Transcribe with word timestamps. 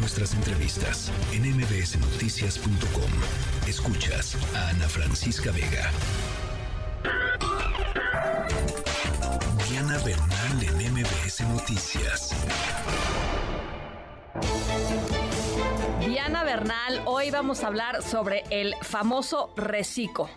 nuestras 0.00 0.34
entrevistas 0.34 1.12
en 1.34 1.42
mbsnoticias.com. 1.42 3.10
Escuchas 3.68 4.34
a 4.56 4.70
Ana 4.70 4.88
Francisca 4.88 5.50
Vega. 5.52 5.90
Diana 9.68 9.98
Bernal 9.98 10.62
en 10.62 10.92
MBS 10.94 11.42
Noticias. 11.52 12.34
Diana 16.06 16.44
Bernal, 16.44 17.02
hoy 17.04 17.30
vamos 17.30 17.62
a 17.62 17.66
hablar 17.66 18.02
sobre 18.02 18.42
el 18.50 18.74
famoso 18.82 19.52
reciclo. 19.56 20.30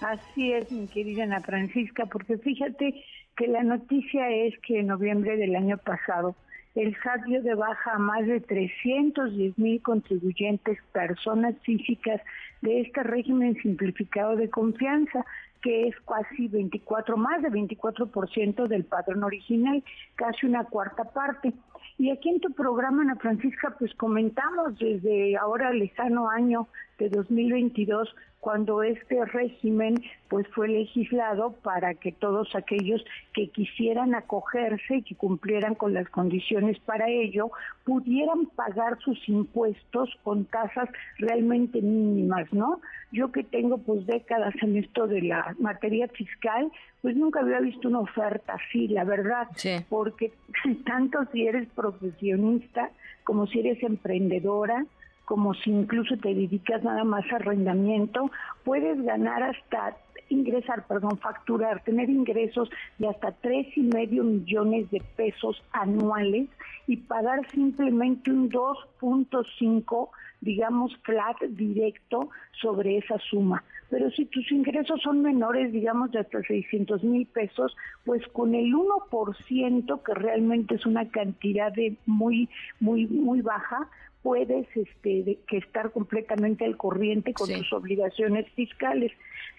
Así 0.00 0.52
es, 0.52 0.72
mi 0.72 0.88
querida 0.88 1.22
Ana 1.22 1.40
Francisca, 1.40 2.06
porque 2.06 2.36
fíjate 2.36 3.04
que 3.36 3.46
la 3.46 3.62
noticia 3.62 4.28
es 4.28 4.58
que 4.66 4.80
en 4.80 4.88
noviembre 4.88 5.36
del 5.36 5.54
año 5.54 5.78
pasado 5.78 6.34
el 6.74 6.96
SAT 7.02 7.26
de 7.26 7.54
baja 7.54 7.92
a 7.92 7.98
más 7.98 8.26
de 8.26 8.40
310 8.40 9.58
mil 9.58 9.82
contribuyentes, 9.82 10.78
personas 10.92 11.54
físicas 11.62 12.20
de 12.62 12.80
este 12.80 13.02
régimen 13.02 13.56
simplificado 13.62 14.36
de 14.36 14.48
confianza, 14.48 15.24
que 15.62 15.88
es 15.88 15.94
casi 16.00 16.48
24, 16.48 17.16
más 17.16 17.40
de 17.42 17.50
24% 17.50 18.66
del 18.66 18.84
padrón 18.84 19.24
original, 19.24 19.82
casi 20.16 20.46
una 20.46 20.64
cuarta 20.64 21.04
parte. 21.04 21.52
Y 21.98 22.10
aquí 22.10 22.30
en 22.30 22.40
tu 22.40 22.52
programa, 22.52 23.02
Ana 23.02 23.16
Francisca, 23.16 23.76
pues 23.78 23.94
comentamos 23.94 24.78
desde 24.78 25.36
ahora 25.36 25.70
el 25.70 25.78
lejano 25.78 26.28
año 26.28 26.68
de 26.98 27.08
2022 27.08 28.14
cuando 28.42 28.82
este 28.82 29.24
régimen 29.24 30.02
pues 30.28 30.48
fue 30.48 30.66
legislado 30.66 31.52
para 31.62 31.94
que 31.94 32.10
todos 32.10 32.52
aquellos 32.56 33.00
que 33.34 33.50
quisieran 33.50 34.16
acogerse 34.16 34.96
y 34.96 35.02
que 35.02 35.14
cumplieran 35.14 35.76
con 35.76 35.94
las 35.94 36.08
condiciones 36.08 36.76
para 36.80 37.08
ello 37.08 37.52
pudieran 37.84 38.46
pagar 38.46 38.98
sus 38.98 39.28
impuestos 39.28 40.10
con 40.24 40.44
tasas 40.46 40.88
realmente 41.18 41.80
mínimas, 41.80 42.52
¿no? 42.52 42.80
Yo 43.12 43.30
que 43.30 43.44
tengo 43.44 43.78
pues 43.78 44.04
décadas 44.06 44.54
en 44.60 44.76
esto 44.76 45.06
de 45.06 45.22
la 45.22 45.51
materia 45.58 46.08
fiscal, 46.08 46.70
pues 47.00 47.16
nunca 47.16 47.40
había 47.40 47.60
visto 47.60 47.88
una 47.88 48.00
oferta 48.00 48.54
así, 48.54 48.88
la 48.88 49.04
verdad, 49.04 49.48
porque 49.88 50.32
tanto 50.86 51.18
si 51.32 51.46
eres 51.46 51.68
profesionista 51.70 52.90
como 53.24 53.46
si 53.46 53.60
eres 53.60 53.82
emprendedora, 53.82 54.84
como 55.24 55.54
si 55.54 55.70
incluso 55.70 56.16
te 56.16 56.34
dedicas 56.34 56.82
nada 56.82 57.04
más 57.04 57.24
a 57.32 57.36
arrendamiento, 57.36 58.30
puedes 58.64 59.00
ganar 59.02 59.42
hasta 59.42 59.96
ingresar, 60.28 60.86
perdón, 60.86 61.18
facturar, 61.18 61.82
tener 61.84 62.10
ingresos 62.10 62.70
de 62.98 63.08
hasta 63.08 63.32
tres 63.32 63.66
y 63.76 63.82
medio 63.82 64.24
millones 64.24 64.90
de 64.90 65.02
pesos 65.16 65.62
anuales 65.72 66.48
y 66.86 66.96
pagar 66.96 67.48
simplemente 67.50 68.30
un 68.30 68.50
2.5, 68.50 70.08
digamos, 70.42 70.94
flat 71.02 71.40
directo 71.40 72.28
sobre 72.60 72.98
esa 72.98 73.18
suma. 73.30 73.64
Pero 73.88 74.10
si 74.10 74.26
tus 74.26 74.50
ingresos 74.52 75.00
son 75.02 75.22
menores, 75.22 75.72
digamos, 75.72 76.10
de 76.10 76.18
hasta 76.18 76.42
600 76.42 77.02
mil 77.04 77.26
pesos, 77.26 77.74
pues 78.04 78.26
con 78.28 78.54
el 78.54 78.74
1%, 78.74 80.02
que 80.02 80.14
realmente 80.14 80.74
es 80.74 80.84
una 80.84 81.08
cantidad 81.08 81.72
de 81.72 81.96
muy, 82.06 82.48
muy, 82.80 83.06
muy 83.06 83.40
baja, 83.40 83.88
puedes 84.22 84.66
este, 84.76 85.38
que 85.46 85.56
estar 85.58 85.90
completamente 85.90 86.64
al 86.64 86.76
corriente 86.76 87.32
con 87.32 87.48
tus 87.48 87.72
obligaciones 87.72 88.48
fiscales. 88.52 89.12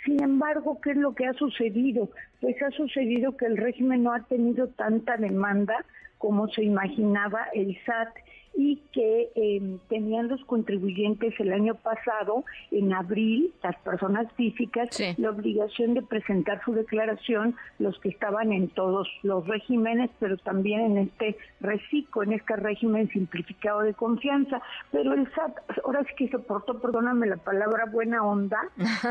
Sin 0.05 0.21
embargo, 0.21 0.79
¿qué 0.81 0.91
es 0.91 0.97
lo 0.97 1.15
que 1.15 1.25
ha 1.25 1.33
sucedido? 1.33 2.09
Pues 2.41 2.61
ha 2.61 2.71
sucedido 2.71 3.37
que 3.37 3.45
el 3.45 3.57
régimen 3.57 4.03
no 4.03 4.13
ha 4.13 4.23
tenido 4.23 4.67
tanta 4.69 5.17
demanda 5.17 5.85
como 6.17 6.47
se 6.47 6.63
imaginaba 6.63 7.47
el 7.53 7.77
SAT 7.85 8.15
y 8.55 8.81
que 8.91 9.31
em, 9.35 9.79
tenían 9.89 10.27
los 10.27 10.43
contribuyentes 10.45 11.33
el 11.39 11.51
año 11.51 11.75
pasado, 11.75 12.43
en 12.71 12.93
abril, 12.93 13.51
las 13.63 13.75
personas 13.77 14.31
físicas, 14.33 14.89
la 15.17 15.31
obligación 15.31 15.93
de 15.95 16.03
presentar 16.03 16.61
su 16.63 16.73
declaración, 16.73 17.55
los 17.79 17.99
que 17.99 18.09
estaban 18.09 18.51
en 18.51 18.69
todos 18.69 19.07
los 19.23 19.47
regímenes, 19.47 20.11
pero 20.19 20.37
también 20.37 20.81
en 20.81 20.97
este 20.97 21.35
reciclo, 21.59 22.23
en 22.23 22.33
este 22.33 22.55
régimen 22.55 23.09
simplificado 23.09 23.81
de 23.81 23.93
confianza. 23.93 24.61
Pero 24.91 25.13
el 25.13 25.27
SAT, 25.33 25.57
ahora 25.85 26.03
sí 26.03 26.13
que 26.17 26.27
se 26.29 26.39
portó, 26.39 26.79
perdóname 26.79 27.27
la 27.27 27.37
palabra, 27.37 27.85
buena 27.85 28.23
onda, 28.23 28.59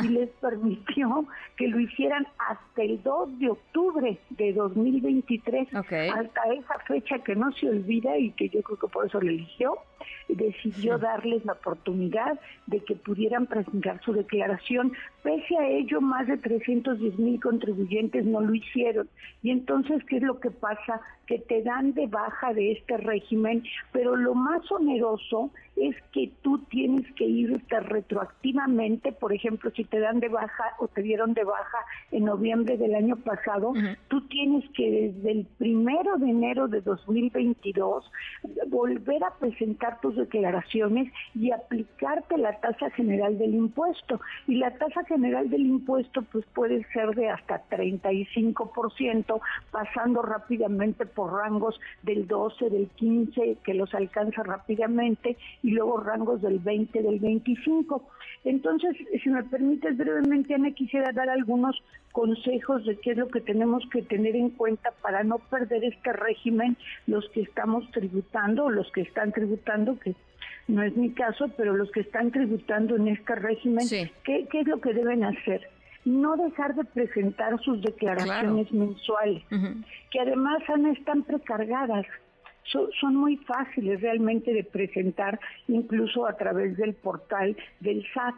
y 0.02 0.08
les 0.08 0.30
permitió 0.40 1.26
que 1.56 1.68
lo 1.68 1.80
hicieran 1.80 2.26
hasta 2.38 2.82
el 2.82 3.02
2 3.02 3.38
de 3.38 3.50
octubre 3.50 4.18
de 4.30 4.52
2023, 4.52 5.74
hasta 5.74 6.42
esa 6.54 6.78
fecha 6.86 7.18
que 7.20 7.34
no 7.34 7.50
se 7.52 7.68
olvida 7.68 8.16
y 8.18 8.30
que 8.32 8.48
yo 8.48 8.62
creo 8.62 8.78
que 8.78 8.88
por 8.88 9.06
eso 9.06 9.20
le 9.20 9.31
eligió, 9.32 9.78
decidió 10.28 10.98
darles 10.98 11.44
la 11.44 11.52
oportunidad 11.52 12.38
de 12.66 12.80
que 12.80 12.94
pudieran 12.94 13.46
presentar 13.46 14.00
su 14.04 14.12
declaración. 14.12 14.92
Pese 15.22 15.56
a 15.58 15.68
ello, 15.68 16.00
más 16.00 16.26
de 16.26 16.38
310 16.38 17.18
mil 17.18 17.40
contribuyentes 17.40 18.24
no 18.24 18.40
lo 18.40 18.54
hicieron. 18.54 19.08
Y 19.42 19.50
entonces, 19.50 20.02
¿qué 20.04 20.16
es 20.16 20.22
lo 20.22 20.40
que 20.40 20.50
pasa? 20.50 21.00
Que 21.32 21.38
te 21.38 21.62
dan 21.62 21.94
de 21.94 22.08
baja 22.08 22.52
de 22.52 22.72
este 22.72 22.98
régimen, 22.98 23.64
pero 23.90 24.16
lo 24.16 24.34
más 24.34 24.70
oneroso 24.70 25.50
es 25.76 25.96
que 26.12 26.30
tú 26.42 26.58
tienes 26.70 27.10
que 27.14 27.24
irte 27.24 27.80
retroactivamente, 27.80 29.12
por 29.12 29.32
ejemplo, 29.32 29.70
si 29.74 29.84
te 29.84 29.98
dan 29.98 30.20
de 30.20 30.28
baja 30.28 30.64
o 30.78 30.88
te 30.88 31.00
dieron 31.00 31.32
de 31.32 31.44
baja 31.44 31.78
en 32.10 32.26
noviembre 32.26 32.76
del 32.76 32.94
año 32.94 33.16
pasado, 33.16 33.72
tú 34.08 34.20
tienes 34.28 34.68
que 34.72 35.12
desde 35.14 35.32
el 35.32 35.46
primero 35.56 36.18
de 36.18 36.28
enero 36.28 36.68
de 36.68 36.82
2022 36.82 38.04
volver 38.68 39.24
a 39.24 39.34
presentar 39.38 40.00
tus 40.00 40.16
declaraciones 40.16 41.10
y 41.34 41.50
aplicarte 41.50 42.36
la 42.36 42.60
tasa 42.60 42.90
general 42.90 43.38
del 43.38 43.54
impuesto. 43.54 44.20
Y 44.46 44.56
la 44.56 44.72
tasa 44.72 45.04
general 45.04 45.48
del 45.48 45.64
impuesto 45.64 46.22
pues 46.30 46.44
puede 46.54 46.84
ser 46.92 47.14
de 47.14 47.30
hasta 47.30 47.62
35%, 47.70 49.40
pasando 49.70 50.20
rápidamente 50.20 51.06
por 51.06 51.21
rangos 51.28 51.78
del 52.02 52.26
12, 52.26 52.70
del 52.70 52.88
15, 52.88 53.58
que 53.64 53.74
los 53.74 53.94
alcanza 53.94 54.42
rápidamente, 54.42 55.36
y 55.62 55.70
luego 55.70 55.98
rangos 55.98 56.42
del 56.42 56.58
20, 56.58 57.02
del 57.02 57.18
25. 57.18 58.02
Entonces, 58.44 58.96
si 59.22 59.30
me 59.30 59.42
permites 59.44 59.96
brevemente, 59.96 60.54
Ana, 60.54 60.72
quisiera 60.72 61.12
dar 61.12 61.28
algunos 61.28 61.82
consejos 62.12 62.84
de 62.84 62.96
qué 62.98 63.12
es 63.12 63.16
lo 63.16 63.28
que 63.28 63.40
tenemos 63.40 63.82
que 63.90 64.02
tener 64.02 64.36
en 64.36 64.50
cuenta 64.50 64.92
para 65.02 65.24
no 65.24 65.38
perder 65.38 65.84
este 65.84 66.12
régimen 66.12 66.76
los 67.06 67.28
que 67.30 67.42
estamos 67.42 67.90
tributando, 67.90 68.68
los 68.68 68.90
que 68.92 69.02
están 69.02 69.32
tributando, 69.32 69.98
que 69.98 70.14
no 70.68 70.82
es 70.82 70.96
mi 70.96 71.10
caso, 71.10 71.50
pero 71.56 71.74
los 71.74 71.90
que 71.90 72.00
están 72.00 72.30
tributando 72.30 72.96
en 72.96 73.08
este 73.08 73.34
régimen, 73.34 73.86
¿qué, 74.24 74.46
es 74.52 74.66
lo 74.66 74.80
que 74.80 74.92
deben 74.92 75.24
hacer? 75.24 75.68
No 76.04 76.36
dejar 76.36 76.74
de 76.74 76.84
presentar 76.84 77.60
sus 77.62 77.80
declaraciones 77.80 78.72
mensuales, 78.72 79.42
que 80.10 80.20
además 80.20 80.62
están 80.98 81.22
precargadas. 81.22 82.06
son 83.00 83.16
muy 83.16 83.36
fáciles 83.38 84.00
realmente 84.00 84.52
de 84.52 84.64
presentar, 84.64 85.38
incluso 85.68 86.26
a 86.26 86.36
través 86.36 86.76
del 86.76 86.94
portal 86.94 87.56
del 87.80 88.04
SAT 88.14 88.34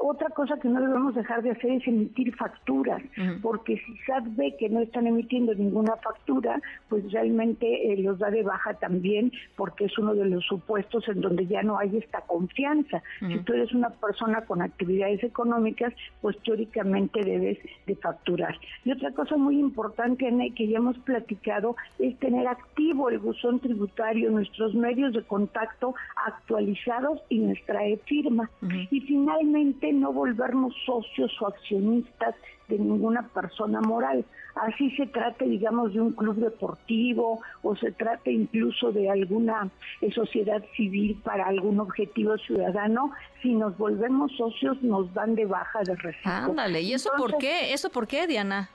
otra 0.00 0.30
cosa 0.30 0.58
que 0.58 0.68
no 0.68 0.80
debemos 0.80 1.14
dejar 1.14 1.42
de 1.42 1.50
hacer 1.50 1.72
es 1.72 1.86
emitir 1.86 2.34
facturas, 2.34 3.02
porque 3.42 3.76
si 3.76 3.96
SAT 4.06 4.24
ve 4.36 4.56
que 4.58 4.68
no 4.70 4.80
están 4.80 5.06
emitiendo 5.06 5.54
ninguna 5.54 5.96
factura, 5.96 6.60
pues 6.88 7.10
realmente 7.12 7.92
eh, 7.92 7.98
los 7.98 8.18
da 8.18 8.30
de 8.30 8.42
baja 8.42 8.74
también, 8.74 9.30
porque 9.56 9.84
es 9.84 9.98
uno 9.98 10.14
de 10.14 10.24
los 10.24 10.44
supuestos 10.46 11.06
en 11.08 11.20
donde 11.20 11.46
ya 11.46 11.62
no 11.62 11.78
hay 11.78 11.98
esta 11.98 12.22
confianza. 12.22 13.02
Si 13.20 13.38
tú 13.40 13.52
eres 13.52 13.72
una 13.74 13.90
persona 13.90 14.40
con 14.46 14.62
actividades 14.62 15.22
económicas, 15.22 15.92
pues 16.22 16.38
teóricamente 16.42 17.22
debes 17.22 17.58
de 17.86 17.94
facturar. 17.96 18.56
Y 18.84 18.92
otra 18.92 19.12
cosa 19.12 19.36
muy 19.36 19.58
importante, 19.58 20.26
Ana, 20.26 20.44
que 20.56 20.66
ya 20.66 20.78
hemos 20.78 20.98
platicado, 20.98 21.76
es 21.98 22.18
tener 22.18 22.48
activo 22.48 23.10
el 23.10 23.18
buzón 23.18 23.60
tributario, 23.60 24.30
nuestros 24.30 24.74
medios 24.74 25.12
de 25.12 25.22
contacto 25.22 25.94
actualizados 26.26 27.20
y 27.28 27.38
nuestra 27.40 27.86
e-firma. 27.86 28.50
Y 28.90 29.00
finalmente, 29.00 29.89
no 29.92 30.12
volvernos 30.12 30.74
socios 30.84 31.30
o 31.40 31.46
accionistas 31.46 32.34
de 32.68 32.78
ninguna 32.78 33.28
persona 33.28 33.80
moral. 33.80 34.24
Así 34.54 34.90
se 34.92 35.06
trate, 35.06 35.44
digamos, 35.44 35.92
de 35.92 36.00
un 36.00 36.12
club 36.12 36.36
deportivo 36.36 37.40
o 37.62 37.76
se 37.76 37.92
trate 37.92 38.32
incluso 38.32 38.92
de 38.92 39.10
alguna 39.10 39.68
eh, 40.00 40.10
sociedad 40.12 40.62
civil 40.76 41.20
para 41.24 41.46
algún 41.46 41.80
objetivo 41.80 42.36
ciudadano, 42.38 43.12
si 43.42 43.54
nos 43.54 43.76
volvemos 43.76 44.32
socios 44.36 44.82
nos 44.82 45.12
dan 45.14 45.34
de 45.34 45.46
baja 45.46 45.80
de 45.84 45.94
reciclo. 45.96 46.32
Ándale, 46.32 46.82
¿y 46.82 46.92
eso 46.92 47.10
por 47.16 47.38
qué? 47.38 47.72
¿Eso 47.72 47.90
por 47.90 48.06
qué, 48.06 48.26
Diana? 48.26 48.70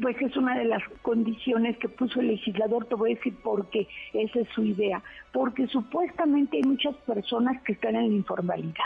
Pues 0.00 0.16
es 0.20 0.36
una 0.36 0.56
de 0.58 0.64
las 0.64 0.82
condiciones 1.02 1.76
que 1.78 1.88
puso 1.88 2.20
el 2.20 2.28
legislador, 2.28 2.86
te 2.86 2.94
voy 2.94 3.12
a 3.12 3.14
decir 3.14 3.34
por 3.42 3.68
qué, 3.70 3.86
esa 4.12 4.40
es 4.40 4.48
su 4.50 4.64
idea, 4.64 5.02
porque 5.32 5.66
supuestamente 5.66 6.56
hay 6.56 6.62
muchas 6.62 6.94
personas 6.96 7.62
que 7.62 7.72
están 7.72 7.96
en 7.96 8.08
la 8.08 8.16
informalidad 8.16 8.84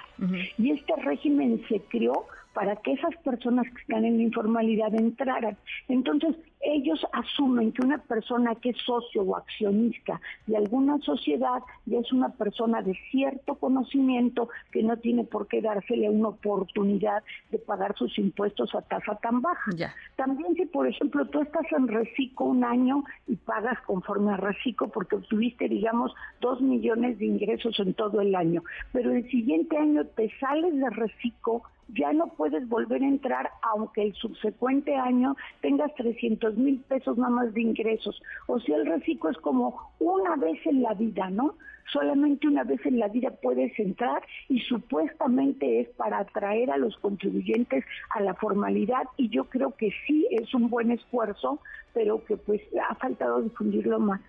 y 0.58 0.70
este 0.70 0.94
régimen 0.96 1.62
se 1.68 1.80
creó 1.88 2.26
para 2.54 2.76
que 2.76 2.92
esas 2.92 3.16
personas 3.18 3.66
que 3.72 3.80
están 3.82 4.04
en 4.04 4.18
la 4.18 4.22
informalidad 4.24 4.94
entraran. 4.94 5.56
Entonces, 5.88 6.36
ellos 6.62 7.04
asumen 7.12 7.72
que 7.72 7.84
una 7.84 7.98
persona 7.98 8.54
que 8.54 8.70
es 8.70 8.76
socio 8.86 9.22
o 9.22 9.36
accionista 9.36 10.20
de 10.46 10.56
alguna 10.56 10.98
sociedad 10.98 11.60
ya 11.86 11.98
es 11.98 12.12
una 12.12 12.28
persona 12.30 12.82
de 12.82 12.96
cierto 13.10 13.56
conocimiento 13.56 14.48
que 14.70 14.82
no 14.82 14.96
tiene 14.96 15.24
por 15.24 15.48
qué 15.48 15.60
dársele 15.60 16.08
una 16.08 16.28
oportunidad 16.28 17.22
de 17.50 17.58
pagar 17.58 17.96
sus 17.96 18.16
impuestos 18.18 18.74
a 18.74 18.82
tasa 18.82 19.16
tan 19.16 19.42
baja. 19.42 19.72
También 20.16 20.54
si, 20.54 20.66
por 20.66 20.86
ejemplo, 20.86 21.26
tú 21.26 21.40
estás 21.40 21.66
en 21.76 21.88
reciclo 21.88 22.46
un 22.46 22.64
año 22.64 23.04
y 23.26 23.34
pagas 23.36 23.80
conforme 23.82 24.32
a 24.32 24.36
reciclo 24.36 24.88
porque 24.88 25.16
obtuviste, 25.16 25.68
digamos, 25.68 26.14
dos 26.40 26.60
millones 26.60 27.18
de 27.18 27.26
ingresos 27.26 27.78
en 27.80 27.94
todo 27.94 28.20
el 28.20 28.34
año, 28.34 28.62
pero 28.92 29.10
el 29.10 29.28
siguiente 29.30 29.76
año 29.76 30.04
te 30.06 30.30
sales 30.38 30.74
de 30.78 30.90
reciclo 30.90 31.62
ya 31.94 32.12
no 32.12 32.28
puedes 32.28 32.68
volver 32.68 33.02
a 33.02 33.08
entrar 33.08 33.50
aunque 33.62 34.02
el 34.02 34.14
subsecuente 34.14 34.96
año 34.96 35.36
tengas 35.60 35.94
300 35.94 36.56
mil 36.56 36.80
pesos 36.80 37.18
nada 37.18 37.30
más 37.30 37.54
de 37.54 37.62
ingresos. 37.62 38.20
O 38.46 38.60
sea, 38.60 38.76
el 38.76 38.86
reciclo 38.86 39.30
es 39.30 39.38
como 39.38 39.92
una 39.98 40.36
vez 40.36 40.58
en 40.66 40.82
la 40.82 40.94
vida, 40.94 41.30
¿no? 41.30 41.54
Solamente 41.92 42.46
una 42.46 42.64
vez 42.64 42.84
en 42.86 42.98
la 42.98 43.08
vida 43.08 43.30
puedes 43.42 43.78
entrar 43.78 44.22
y 44.48 44.60
supuestamente 44.60 45.80
es 45.80 45.88
para 45.90 46.20
atraer 46.20 46.70
a 46.70 46.76
los 46.76 46.96
contribuyentes 46.98 47.84
a 48.14 48.20
la 48.20 48.34
formalidad 48.34 49.02
y 49.16 49.28
yo 49.28 49.44
creo 49.44 49.76
que 49.76 49.90
sí 50.06 50.26
es 50.30 50.54
un 50.54 50.70
buen 50.70 50.90
esfuerzo, 50.90 51.60
pero 51.92 52.24
que 52.24 52.36
pues 52.36 52.62
ha 52.88 52.94
faltado 52.94 53.42
difundirlo 53.42 53.98
más. 53.98 54.20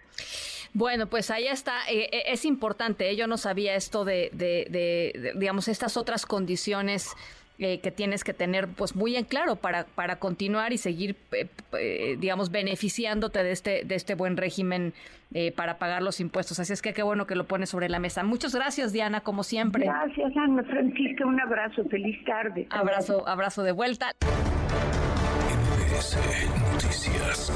Bueno, 0.73 1.07
pues 1.07 1.29
ahí 1.29 1.47
está. 1.47 1.87
Eh, 1.87 2.09
eh, 2.11 2.23
es 2.27 2.45
importante. 2.45 3.09
¿eh? 3.09 3.15
Yo 3.15 3.27
no 3.27 3.37
sabía 3.37 3.75
esto 3.75 4.05
de, 4.05 4.31
de, 4.33 5.33
digamos, 5.35 5.67
estas 5.67 5.97
otras 5.97 6.25
condiciones 6.25 7.15
eh, 7.59 7.79
que 7.81 7.91
tienes 7.91 8.23
que 8.23 8.33
tener 8.33 8.67
pues 8.67 8.95
muy 8.95 9.15
en 9.15 9.25
claro 9.25 9.55
para, 9.55 9.85
para 9.85 10.15
continuar 10.15 10.73
y 10.73 10.79
seguir, 10.79 11.15
eh, 11.31 11.47
eh, 11.79 12.17
digamos, 12.19 12.51
beneficiándote 12.51 13.43
de 13.43 13.51
este, 13.51 13.83
de 13.85 13.95
este 13.95 14.15
buen 14.15 14.37
régimen 14.37 14.93
para 15.55 15.79
pagar 15.79 16.03
los 16.03 16.19
impuestos. 16.19 16.59
Así 16.59 16.73
es 16.73 16.83
que 16.83 16.93
qué 16.93 17.01
bueno 17.01 17.25
que 17.25 17.33
lo 17.33 17.45
pones 17.45 17.69
sobre 17.69 17.89
la 17.89 17.97
mesa. 17.97 18.23
Muchas 18.23 18.53
gracias, 18.53 18.93
Diana, 18.93 19.21
como 19.21 19.41
siempre. 19.41 19.85
Gracias, 19.85 20.31
Ana 20.37 20.63
Francisca. 20.63 21.25
Un 21.25 21.41
abrazo. 21.41 21.83
Feliz 21.89 22.23
tarde. 22.23 22.67
Abrazo, 22.69 23.27
abrazo 23.27 23.63
de 23.63 23.71
vuelta. 23.71 24.11
Noticias. 26.71 27.51